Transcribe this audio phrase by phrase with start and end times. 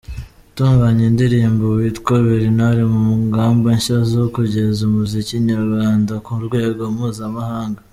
[0.49, 7.81] Utuganya indirimbo witwa Berinari mu ngamba nshya zo kugeza umuziki nyarwanda ku rwego mpuzamahanga